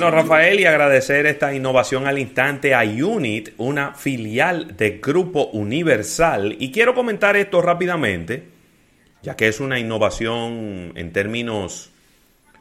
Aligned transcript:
Bueno, 0.00 0.16
Rafael, 0.16 0.58
y 0.58 0.64
agradecer 0.64 1.26
esta 1.26 1.54
innovación 1.54 2.06
al 2.06 2.18
instante 2.18 2.74
a 2.74 2.84
Unit, 2.84 3.50
una 3.58 3.92
filial 3.92 4.74
de 4.74 4.92
Grupo 4.92 5.50
Universal. 5.52 6.56
Y 6.58 6.72
quiero 6.72 6.94
comentar 6.94 7.36
esto 7.36 7.60
rápidamente, 7.60 8.44
ya 9.22 9.36
que 9.36 9.46
es 9.48 9.60
una 9.60 9.78
innovación 9.78 10.94
en 10.94 11.12
términos, 11.12 11.90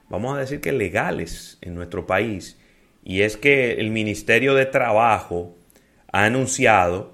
vamos 0.09 0.35
a 0.35 0.41
decir 0.41 0.59
que 0.59 0.73
legales 0.73 1.57
en 1.61 1.75
nuestro 1.75 2.05
país. 2.05 2.59
Y 3.05 3.21
es 3.21 3.37
que 3.37 3.75
el 3.75 3.89
Ministerio 3.89 4.53
de 4.53 4.65
Trabajo 4.65 5.55
ha 6.11 6.25
anunciado 6.25 7.13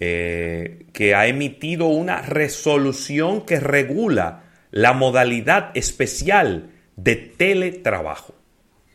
eh, 0.00 0.86
que 0.94 1.14
ha 1.14 1.26
emitido 1.26 1.88
una 1.88 2.22
resolución 2.22 3.44
que 3.44 3.60
regula 3.60 4.44
la 4.70 4.94
modalidad 4.94 5.70
especial 5.74 6.70
de 6.96 7.16
teletrabajo. 7.16 8.37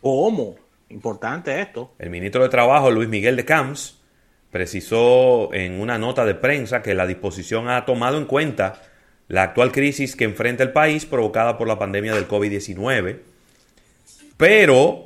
¿Cómo? 0.04 0.58
Importante 0.90 1.62
esto. 1.62 1.94
El 1.98 2.10
ministro 2.10 2.44
de 2.44 2.50
Trabajo, 2.50 2.92
Luis 2.92 3.08
Miguel 3.08 3.38
de 3.38 3.46
Camps, 3.46 4.02
precisó 4.52 5.54
en 5.54 5.80
una 5.80 5.98
nota 5.98 6.26
de 6.26 6.36
prensa 6.36 6.82
que 6.82 6.94
la 6.94 7.08
disposición 7.08 7.70
ha 7.70 7.86
tomado 7.86 8.18
en 8.18 8.26
cuenta 8.26 8.82
la 9.30 9.44
actual 9.44 9.72
crisis 9.72 10.18
que 10.18 10.26
enfrenta 10.26 10.62
el 10.62 10.74
país 10.74 11.06
provocada 11.06 11.58
por 11.58 11.70
la 11.70 11.80
pandemia 11.80 12.14
del 12.14 12.28
COVID-19, 12.28 13.20
pero, 14.36 15.06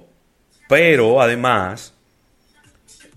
pero 0.67 1.21
además 1.21 1.93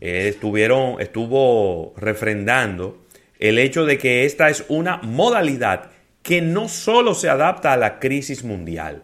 eh, 0.03 0.29
estuvieron, 0.29 1.01
estuvo 1.01 1.95
refrendando 1.97 2.99
el 3.39 3.59
hecho 3.59 3.87
de 3.87 3.97
que 3.97 4.27
esta 4.27 4.51
es 4.51 4.67
una 4.69 4.99
modalidad 4.99 5.93
que 6.23 6.43
no 6.43 6.69
solo 6.69 7.15
se 7.15 7.31
adapta 7.31 7.73
a 7.73 7.79
la 7.79 7.99
crisis 7.99 8.45
mundial 8.45 9.03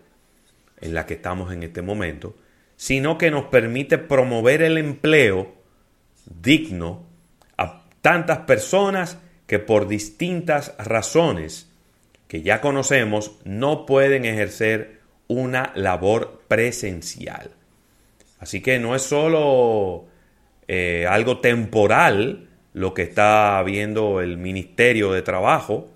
en 0.82 0.92
la 0.92 1.06
que 1.06 1.14
estamos 1.14 1.50
en 1.54 1.62
este 1.62 1.80
momento, 1.80 2.36
sino 2.76 3.18
que 3.18 3.30
nos 3.30 3.46
permite 3.46 3.98
promover 3.98 4.62
el 4.62 4.78
empleo 4.78 5.54
digno 6.26 7.04
a 7.56 7.84
tantas 8.02 8.38
personas 8.40 9.18
que 9.46 9.58
por 9.58 9.88
distintas 9.88 10.74
razones 10.78 11.70
que 12.28 12.42
ya 12.42 12.60
conocemos 12.60 13.32
no 13.44 13.86
pueden 13.86 14.24
ejercer 14.24 15.00
una 15.28 15.72
labor 15.74 16.42
presencial. 16.48 17.50
Así 18.38 18.60
que 18.60 18.78
no 18.78 18.94
es 18.94 19.02
solo 19.02 20.06
eh, 20.68 21.06
algo 21.08 21.38
temporal 21.38 22.48
lo 22.74 22.92
que 22.92 23.02
está 23.02 23.62
viendo 23.62 24.20
el 24.20 24.36
Ministerio 24.36 25.12
de 25.12 25.22
Trabajo, 25.22 25.88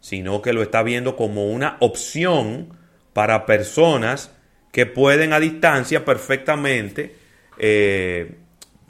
sino 0.00 0.40
que 0.40 0.52
lo 0.52 0.62
está 0.62 0.82
viendo 0.82 1.16
como 1.16 1.48
una 1.48 1.76
opción 1.80 2.68
para 3.12 3.44
personas 3.46 4.30
que 4.72 4.86
pueden 4.86 5.32
a 5.32 5.40
distancia 5.40 6.04
perfectamente, 6.04 7.14
eh, 7.58 8.34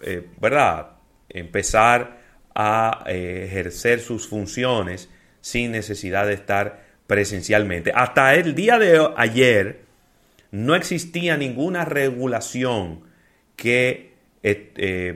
eh, 0.03 0.27
¿verdad? 0.41 0.89
Empezar 1.29 2.19
a 2.55 3.05
eh, 3.07 3.45
ejercer 3.47 4.01
sus 4.01 4.27
funciones 4.27 5.09
sin 5.41 5.71
necesidad 5.71 6.27
de 6.27 6.35
estar 6.35 6.85
presencialmente. 7.07 7.93
Hasta 7.95 8.35
el 8.35 8.55
día 8.55 8.79
de 8.79 9.09
ayer 9.17 9.83
no 10.51 10.75
existía 10.75 11.37
ninguna 11.37 11.85
regulación 11.85 13.05
que, 13.57 14.15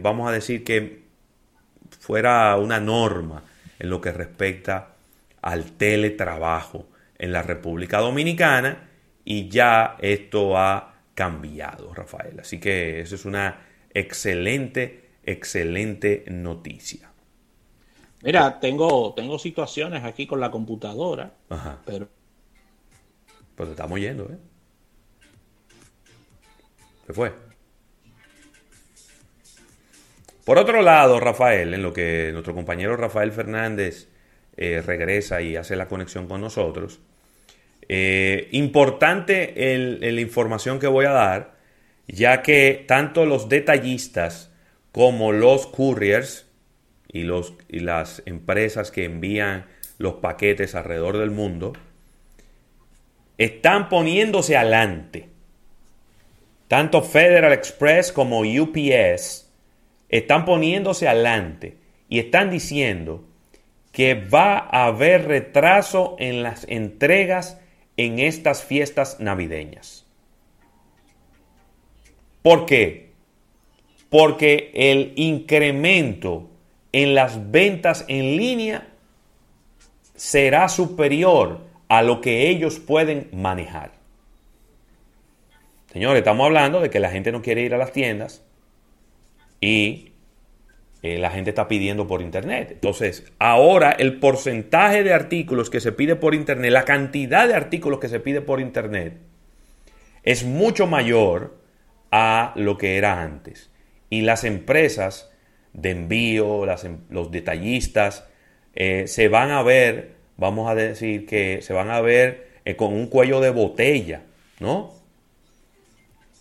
vamos 0.00 0.28
a 0.28 0.32
decir, 0.32 0.64
que 0.64 1.02
fuera 2.00 2.56
una 2.56 2.80
norma 2.80 3.44
en 3.78 3.90
lo 3.90 4.00
que 4.00 4.12
respecta 4.12 4.94
al 5.42 5.72
teletrabajo 5.72 6.88
en 7.18 7.32
la 7.32 7.42
República 7.42 7.98
Dominicana 7.98 8.91
y 9.24 9.48
ya 9.48 9.96
esto 10.00 10.56
ha 10.56 10.94
cambiado, 11.14 11.92
Rafael. 11.94 12.40
Así 12.40 12.58
que 12.58 13.00
eso 13.00 13.14
es 13.14 13.24
una 13.24 13.60
excelente, 13.92 15.10
excelente 15.22 16.24
noticia. 16.28 17.10
Mira, 18.22 18.60
tengo, 18.60 19.14
tengo 19.14 19.38
situaciones 19.38 20.04
aquí 20.04 20.26
con 20.26 20.40
la 20.40 20.50
computadora, 20.50 21.32
Ajá. 21.48 21.80
pero... 21.84 22.08
Pues 23.56 23.68
te 23.68 23.72
estamos 23.72 24.00
yendo, 24.00 24.24
¿eh? 24.24 24.38
Se 27.06 27.12
fue. 27.12 27.32
Por 30.44 30.58
otro 30.58 30.82
lado, 30.82 31.20
Rafael, 31.20 31.74
en 31.74 31.82
lo 31.82 31.92
que 31.92 32.30
nuestro 32.32 32.54
compañero 32.54 32.96
Rafael 32.96 33.30
Fernández 33.32 34.08
eh, 34.56 34.82
regresa 34.84 35.40
y 35.40 35.56
hace 35.56 35.76
la 35.76 35.86
conexión 35.86 36.26
con 36.26 36.40
nosotros, 36.40 37.00
eh, 37.88 38.48
importante 38.52 39.52
la 39.98 40.20
información 40.20 40.78
que 40.78 40.86
voy 40.86 41.04
a 41.06 41.12
dar, 41.12 41.54
ya 42.06 42.42
que 42.42 42.84
tanto 42.86 43.26
los 43.26 43.48
detallistas 43.48 44.50
como 44.92 45.32
los 45.32 45.66
couriers 45.66 46.46
y, 47.08 47.22
los, 47.22 47.54
y 47.68 47.80
las 47.80 48.22
empresas 48.26 48.90
que 48.90 49.04
envían 49.04 49.66
los 49.98 50.14
paquetes 50.14 50.74
alrededor 50.74 51.18
del 51.18 51.30
mundo 51.30 51.72
están 53.38 53.88
poniéndose 53.88 54.56
adelante. 54.56 55.28
Tanto 56.68 57.02
Federal 57.02 57.52
Express 57.52 58.12
como 58.12 58.40
UPS 58.40 59.50
están 60.08 60.44
poniéndose 60.44 61.08
adelante 61.08 61.76
y 62.08 62.18
están 62.18 62.50
diciendo 62.50 63.24
que 63.92 64.14
va 64.14 64.58
a 64.58 64.86
haber 64.86 65.26
retraso 65.26 66.16
en 66.18 66.42
las 66.42 66.64
entregas 66.68 67.58
en 68.04 68.18
estas 68.18 68.62
fiestas 68.64 69.20
navideñas. 69.20 70.06
¿Por 72.42 72.66
qué? 72.66 73.12
Porque 74.10 74.70
el 74.74 75.12
incremento 75.16 76.50
en 76.92 77.14
las 77.14 77.50
ventas 77.50 78.04
en 78.08 78.36
línea 78.36 78.88
será 80.14 80.68
superior 80.68 81.60
a 81.88 82.02
lo 82.02 82.20
que 82.20 82.48
ellos 82.48 82.78
pueden 82.78 83.28
manejar. 83.32 83.92
Señores, 85.92 86.18
estamos 86.18 86.46
hablando 86.46 86.80
de 86.80 86.90
que 86.90 87.00
la 87.00 87.10
gente 87.10 87.32
no 87.32 87.42
quiere 87.42 87.62
ir 87.62 87.74
a 87.74 87.78
las 87.78 87.92
tiendas 87.92 88.42
y 89.60 90.11
eh, 91.02 91.18
la 91.18 91.30
gente 91.30 91.50
está 91.50 91.66
pidiendo 91.66 92.06
por 92.06 92.22
internet. 92.22 92.70
Entonces, 92.72 93.24
ahora 93.40 93.90
el 93.90 94.20
porcentaje 94.20 95.02
de 95.02 95.12
artículos 95.12 95.68
que 95.68 95.80
se 95.80 95.90
pide 95.90 96.14
por 96.14 96.32
internet, 96.32 96.70
la 96.70 96.84
cantidad 96.84 97.48
de 97.48 97.54
artículos 97.54 97.98
que 97.98 98.08
se 98.08 98.20
pide 98.20 98.40
por 98.40 98.60
internet, 98.60 99.14
es 100.22 100.44
mucho 100.44 100.86
mayor 100.86 101.56
a 102.12 102.52
lo 102.54 102.78
que 102.78 102.98
era 102.98 103.20
antes. 103.20 103.70
Y 104.10 104.22
las 104.22 104.44
empresas 104.44 105.32
de 105.72 105.90
envío, 105.90 106.64
em, 106.84 106.98
los 107.10 107.32
detallistas, 107.32 108.24
eh, 108.74 109.08
se 109.08 109.26
van 109.26 109.50
a 109.50 109.62
ver, 109.62 110.12
vamos 110.36 110.70
a 110.70 110.76
decir 110.76 111.26
que 111.26 111.62
se 111.62 111.72
van 111.72 111.90
a 111.90 112.00
ver 112.00 112.52
eh, 112.64 112.76
con 112.76 112.92
un 112.92 113.08
cuello 113.08 113.40
de 113.40 113.50
botella, 113.50 114.22
¿no? 114.60 114.94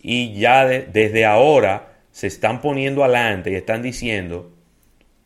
Y 0.00 0.34
ya 0.34 0.66
desde 0.66 1.24
ahora 1.24 1.91
se 2.12 2.28
están 2.28 2.60
poniendo 2.60 3.02
adelante 3.02 3.50
y 3.50 3.56
están 3.56 3.82
diciendo 3.82 4.52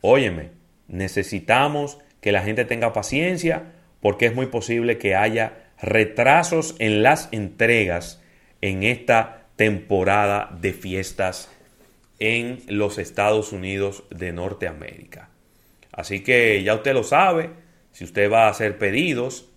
óyeme, 0.01 0.51
necesitamos 0.87 1.99
que 2.21 2.31
la 2.31 2.41
gente 2.41 2.65
tenga 2.65 2.93
paciencia 2.93 3.73
porque 4.01 4.27
es 4.27 4.35
muy 4.35 4.47
posible 4.47 4.97
que 4.97 5.15
haya 5.15 5.71
retrasos 5.81 6.75
en 6.79 7.03
las 7.03 7.29
entregas 7.31 8.21
en 8.61 8.83
esta 8.83 9.47
temporada 9.55 10.55
de 10.59 10.73
fiestas 10.73 11.51
en 12.19 12.61
los 12.67 12.97
Estados 12.97 13.51
Unidos 13.51 14.03
de 14.09 14.31
Norteamérica. 14.31 15.29
Así 15.91 16.23
que 16.23 16.63
ya 16.63 16.75
usted 16.75 16.93
lo 16.93 17.03
sabe, 17.03 17.51
si 17.91 18.03
usted 18.03 18.31
va 18.31 18.45
a 18.45 18.49
hacer 18.49 18.77
pedidos, 18.77 19.49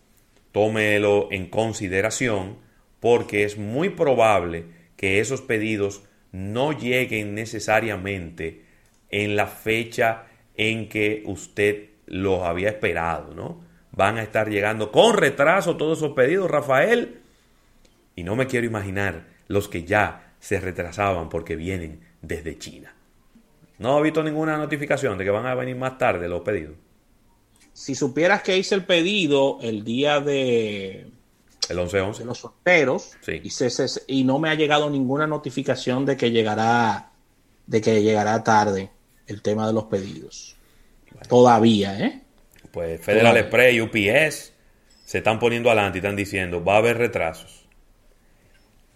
tómelo 0.52 1.28
en 1.30 1.48
consideración 1.48 2.58
porque 2.98 3.44
es 3.44 3.56
muy 3.56 3.90
probable 3.90 4.66
que 4.96 5.20
esos 5.20 5.40
pedidos 5.40 6.02
no 6.32 6.72
lleguen 6.72 7.34
necesariamente 7.34 8.64
en 9.10 9.36
la 9.36 9.46
fecha 9.46 10.26
en 10.54 10.88
que 10.88 11.22
usted 11.26 11.90
los 12.06 12.42
había 12.42 12.68
esperado, 12.68 13.34
¿no? 13.34 13.64
Van 13.92 14.18
a 14.18 14.22
estar 14.22 14.48
llegando 14.48 14.92
con 14.92 15.16
retraso 15.16 15.76
todos 15.76 15.98
esos 15.98 16.12
pedidos, 16.12 16.50
Rafael. 16.50 17.20
Y 18.14 18.22
no 18.22 18.36
me 18.36 18.46
quiero 18.46 18.66
imaginar 18.66 19.26
los 19.48 19.68
que 19.68 19.84
ya 19.84 20.34
se 20.38 20.60
retrasaban 20.60 21.28
porque 21.28 21.56
vienen 21.56 22.00
desde 22.22 22.58
China. 22.58 22.94
No 23.78 23.98
he 23.98 24.02
visto 24.02 24.22
ninguna 24.22 24.56
notificación 24.58 25.18
de 25.18 25.24
que 25.24 25.30
van 25.30 25.46
a 25.46 25.54
venir 25.54 25.76
más 25.76 25.98
tarde 25.98 26.28
los 26.28 26.42
pedidos. 26.42 26.76
Si 27.72 27.94
supieras 27.94 28.42
que 28.42 28.58
hice 28.58 28.74
el 28.74 28.84
pedido 28.84 29.58
el 29.62 29.84
día 29.84 30.20
de 30.20 31.10
el 31.70 31.78
11-11 31.78 32.18
de 32.18 32.24
los 32.24 32.38
solteros 32.38 33.12
sí. 33.20 33.40
y, 33.42 34.20
y 34.20 34.24
no 34.24 34.38
me 34.38 34.50
ha 34.50 34.54
llegado 34.54 34.90
ninguna 34.90 35.26
notificación 35.26 36.04
de 36.04 36.16
que 36.16 36.30
llegará 36.30 37.12
de 37.66 37.80
que 37.80 38.02
llegará 38.02 38.42
tarde 38.42 38.90
el 39.28 39.42
tema 39.42 39.66
de 39.66 39.72
los 39.72 39.84
pedidos. 39.84 40.56
Todavía, 41.28 41.98
¿eh? 42.00 42.20
Pues 42.72 43.00
Federal 43.00 43.36
Express 43.36 43.74
y 43.74 43.80
UPS 43.80 44.52
se 45.04 45.18
están 45.18 45.38
poniendo 45.38 45.70
adelante 45.70 45.98
y 45.98 46.00
están 46.00 46.16
diciendo, 46.16 46.64
va 46.64 46.74
a 46.74 46.78
haber 46.78 46.98
retrasos. 46.98 47.68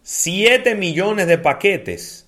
7 0.03 0.75
millones 0.75 1.29
de 1.29 1.39
paquetes 1.39 2.27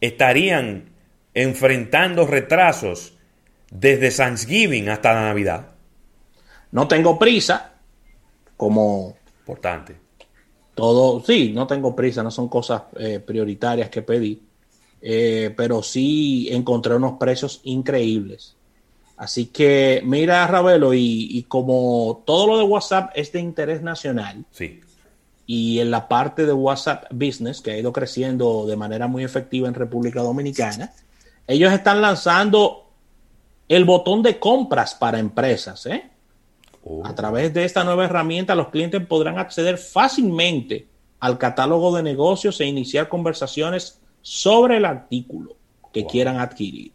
estarían 0.00 0.90
enfrentando 1.34 2.26
retrasos 2.26 3.14
desde 3.70 4.10
Thanksgiving 4.10 4.88
hasta 4.88 5.14
la 5.14 5.22
Navidad. 5.22 5.68
No 6.70 6.88
tengo 6.88 7.18
prisa, 7.18 7.74
como... 8.56 9.16
Importante. 9.42 9.96
Todo, 10.74 11.22
sí, 11.24 11.52
no 11.52 11.66
tengo 11.66 11.94
prisa, 11.94 12.22
no 12.22 12.30
son 12.30 12.48
cosas 12.48 12.82
eh, 12.96 13.20
prioritarias 13.20 13.90
que 13.90 14.02
pedí, 14.02 14.40
eh, 15.02 15.52
pero 15.56 15.82
sí 15.82 16.48
encontré 16.50 16.94
unos 16.94 17.18
precios 17.18 17.60
increíbles. 17.64 18.56
Así 19.16 19.46
que 19.46 20.00
mira, 20.04 20.46
Ravelo, 20.46 20.94
y, 20.94 21.28
y, 21.30 21.42
como 21.42 22.22
todo 22.24 22.46
lo 22.46 22.58
de 22.58 22.64
WhatsApp 22.64 23.10
es 23.14 23.30
de 23.32 23.40
interés 23.40 23.82
nacional, 23.82 24.44
sí. 24.50 24.80
y 25.46 25.80
en 25.80 25.90
la 25.90 26.08
parte 26.08 26.46
de 26.46 26.52
WhatsApp 26.52 27.04
Business, 27.10 27.60
que 27.60 27.72
ha 27.72 27.78
ido 27.78 27.92
creciendo 27.92 28.64
de 28.66 28.76
manera 28.76 29.06
muy 29.06 29.24
efectiva 29.24 29.68
en 29.68 29.74
República 29.74 30.22
Dominicana, 30.22 30.92
ellos 31.46 31.72
están 31.72 32.00
lanzando 32.00 32.82
el 33.68 33.84
botón 33.84 34.22
de 34.22 34.38
compras 34.38 34.94
para 34.94 35.18
empresas. 35.18 35.86
¿eh? 35.86 36.10
Oh. 36.84 37.06
A 37.06 37.14
través 37.14 37.54
de 37.54 37.64
esta 37.64 37.84
nueva 37.84 38.04
herramienta, 38.04 38.54
los 38.54 38.68
clientes 38.68 39.04
podrán 39.06 39.38
acceder 39.38 39.78
fácilmente 39.78 40.86
al 41.20 41.38
catálogo 41.38 41.94
de 41.94 42.02
negocios 42.02 42.60
e 42.60 42.66
iniciar 42.66 43.08
conversaciones 43.08 44.00
sobre 44.20 44.78
el 44.78 44.84
artículo 44.84 45.56
que 45.92 46.02
wow. 46.02 46.10
quieran 46.10 46.40
adquirir. 46.40 46.92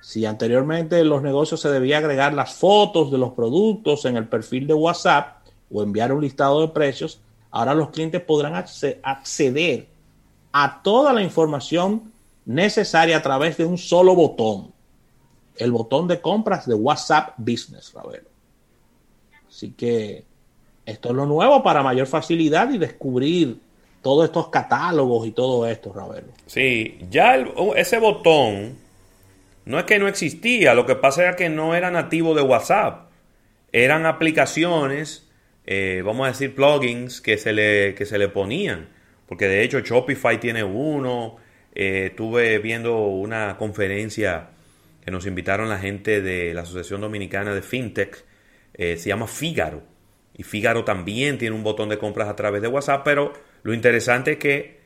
Si 0.00 0.24
anteriormente 0.24 1.00
en 1.00 1.08
los 1.08 1.20
negocios 1.22 1.60
se 1.60 1.68
debía 1.68 1.98
agregar 1.98 2.32
las 2.32 2.54
fotos 2.54 3.10
de 3.10 3.18
los 3.18 3.32
productos 3.32 4.04
en 4.04 4.16
el 4.16 4.26
perfil 4.26 4.66
de 4.66 4.74
WhatsApp 4.74 5.42
o 5.70 5.82
enviar 5.82 6.12
un 6.12 6.22
listado 6.22 6.60
de 6.60 6.68
precios, 6.68 7.20
ahora 7.50 7.74
los 7.74 7.90
clientes 7.90 8.22
podrán 8.22 8.54
acceder 8.54 9.88
a 10.52 10.82
toda 10.82 11.12
la 11.12 11.22
información 11.22 12.10
necesaria 12.46 13.18
a 13.18 13.22
través 13.22 13.58
de 13.58 13.66
un 13.66 13.76
solo 13.76 14.14
botón. 14.14 14.72
El 15.56 15.72
botón 15.72 16.08
de 16.08 16.20
compras 16.20 16.66
de 16.66 16.74
WhatsApp 16.74 17.34
Business, 17.36 17.92
Ravelo. 17.92 18.28
Así 19.58 19.72
que 19.72 20.22
esto 20.86 21.08
es 21.08 21.16
lo 21.16 21.26
nuevo 21.26 21.64
para 21.64 21.82
mayor 21.82 22.06
facilidad 22.06 22.70
y 22.70 22.78
descubrir 22.78 23.58
todos 24.02 24.26
estos 24.26 24.50
catálogos 24.50 25.26
y 25.26 25.32
todo 25.32 25.66
esto, 25.66 25.92
Ravelo. 25.92 26.28
Sí, 26.46 26.96
ya 27.10 27.34
el, 27.34 27.50
ese 27.74 27.98
botón 27.98 28.76
no 29.64 29.80
es 29.80 29.84
que 29.84 29.98
no 29.98 30.06
existía, 30.06 30.74
lo 30.74 30.86
que 30.86 30.94
pasa 30.94 31.24
era 31.24 31.34
que 31.34 31.48
no 31.48 31.74
era 31.74 31.90
nativo 31.90 32.36
de 32.36 32.42
WhatsApp. 32.42 33.10
Eran 33.72 34.06
aplicaciones, 34.06 35.28
eh, 35.66 36.02
vamos 36.06 36.26
a 36.26 36.28
decir 36.28 36.54
plugins 36.54 37.20
que 37.20 37.36
se, 37.36 37.52
le, 37.52 37.96
que 37.96 38.06
se 38.06 38.16
le 38.16 38.28
ponían. 38.28 38.90
Porque 39.26 39.48
de 39.48 39.64
hecho 39.64 39.80
Shopify 39.80 40.38
tiene 40.38 40.62
uno. 40.62 41.34
Eh, 41.74 42.10
estuve 42.10 42.60
viendo 42.60 42.96
una 43.06 43.56
conferencia 43.58 44.50
que 45.04 45.10
nos 45.10 45.26
invitaron 45.26 45.68
la 45.68 45.80
gente 45.80 46.22
de 46.22 46.54
la 46.54 46.60
Asociación 46.60 47.00
Dominicana 47.00 47.52
de 47.52 47.62
FinTech. 47.62 48.27
Eh, 48.78 48.96
se 48.96 49.10
llama 49.10 49.26
Fígaro. 49.26 49.82
Y 50.34 50.44
Fígaro 50.44 50.84
también 50.84 51.36
tiene 51.36 51.54
un 51.54 51.64
botón 51.64 51.88
de 51.88 51.98
compras 51.98 52.28
a 52.28 52.36
través 52.36 52.62
de 52.62 52.68
WhatsApp. 52.68 53.02
Pero 53.04 53.32
lo 53.62 53.74
interesante 53.74 54.32
es 54.32 54.38
que 54.38 54.78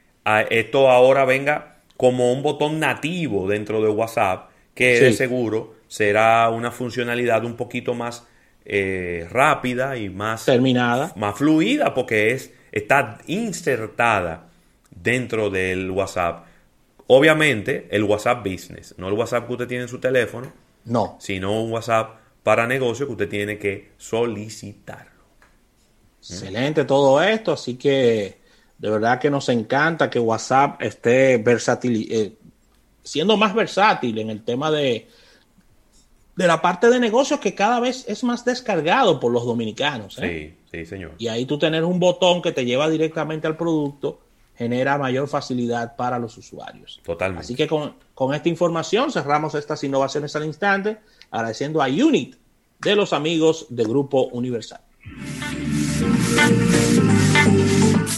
esto 0.51 0.91
ahora 0.91 1.25
venga 1.25 1.77
como 1.97 2.33
un 2.33 2.43
botón 2.43 2.81
nativo 2.81 3.47
dentro 3.47 3.83
de 3.83 3.89
WhatsApp 3.89 4.51
que 4.75 4.97
sí. 4.97 5.05
de 5.05 5.13
seguro 5.13 5.75
será 5.89 6.49
una 6.49 6.71
funcionalidad 6.71 7.45
un 7.45 7.57
poquito 7.57 7.95
más 7.95 8.27
eh, 8.65 9.27
rápida 9.31 9.97
y 9.97 10.09
más 10.09 10.45
terminada, 10.45 11.13
más 11.17 11.37
fluida, 11.37 11.95
porque 11.95 12.31
es 12.31 12.53
está 12.71 13.19
insertada 13.27 14.49
dentro 14.91 15.51
del 15.51 15.91
WhatsApp. 15.91 16.47
Obviamente, 17.09 17.89
el 17.91 18.05
WhatsApp 18.05 18.47
Business, 18.47 18.95
no 18.97 19.09
el 19.09 19.15
WhatsApp 19.15 19.47
que 19.47 19.53
usted 19.53 19.67
tiene 19.67 19.83
en 19.83 19.89
su 19.89 19.99
teléfono, 19.99 20.53
no, 20.87 21.17
sino 21.21 21.63
un 21.63 21.73
WhatsApp 21.73 22.22
para 22.43 22.67
negocio 22.67 23.07
que 23.07 23.13
usted 23.13 23.29
tiene 23.29 23.59
que 23.59 23.93
solicitarlo. 23.97 25.11
Excelente 26.19 26.85
todo 26.85 27.23
esto, 27.23 27.53
así 27.53 27.75
que 27.75 28.39
de 28.79 28.91
verdad 28.91 29.21
que 29.21 29.31
nos 29.31 29.49
encanta 29.49 30.11
que 30.11 30.19
WhatsApp 30.19 30.83
esté 30.83 31.39
versátil, 31.39 32.09
eh, 32.11 32.33
siendo 33.03 33.37
más 33.37 33.55
versátil 33.55 34.19
en 34.19 34.31
el 34.31 34.45
tema 34.45 34.71
de, 34.71 35.09
de 36.37 36.47
la 36.47 36.63
parte 36.63 36.91
de 36.91 36.99
negocios 36.99 37.41
que 37.41 37.55
cada 37.55 37.81
vez 37.81 38.05
es 38.09 38.25
más 38.25 38.45
descargado 38.45 39.21
por 39.21 39.33
los 39.33 39.45
dominicanos. 39.45 40.19
¿eh? 40.21 40.57
Sí, 40.71 40.79
sí, 40.79 40.87
señor. 40.87 41.13
Y 41.19 41.29
ahí 41.29 41.45
tú 41.45 41.59
tener 41.59 41.85
un 41.85 41.99
botón 41.99 42.43
que 42.43 42.53
te 42.53 42.65
lleva 42.65 42.89
directamente 42.89 43.47
al 43.47 43.57
producto 43.57 44.21
genera 44.55 44.99
mayor 44.99 45.29
facilidad 45.29 45.97
para 45.97 46.19
los 46.19 46.37
usuarios. 46.37 47.01
Totalmente. 47.05 47.45
Así 47.45 47.55
que 47.55 47.67
con, 47.67 47.97
con 48.15 48.35
esta 48.35 48.49
información 48.49 49.11
cerramos 49.11 49.55
estas 49.55 49.83
innovaciones 49.83 50.37
al 50.37 50.45
instante, 50.45 50.99
agradeciendo 51.33 51.83
a 51.83 51.87
Unit 51.87 52.37
de 52.81 52.95
los 52.95 53.13
amigos 53.13 53.67
de 53.71 53.85
Grupo 53.85 54.27
Universal. 54.27 54.81